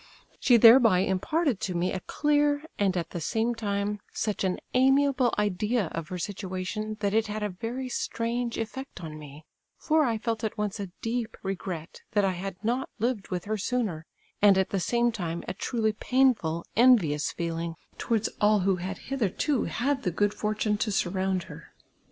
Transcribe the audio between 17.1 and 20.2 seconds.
feeling towards all who had hitherto had the